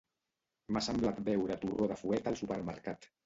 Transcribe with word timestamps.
M'ha 0.75 0.81
semblat 0.85 1.19
veure 1.27 1.57
torró 1.65 1.91
de 1.93 1.99
fuet 2.05 2.31
al 2.33 2.41
supermercat. 2.43 3.09